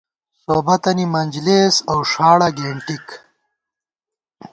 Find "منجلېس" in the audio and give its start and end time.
1.13-1.75